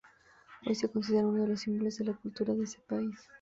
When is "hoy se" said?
0.65-0.87